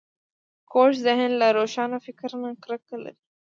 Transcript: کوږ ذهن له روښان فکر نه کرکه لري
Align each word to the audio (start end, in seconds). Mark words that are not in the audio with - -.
کوږ 0.71 0.91
ذهن 1.05 1.31
له 1.41 1.47
روښان 1.57 1.91
فکر 2.05 2.29
نه 2.41 2.49
کرکه 2.63 2.95
لري 3.03 3.21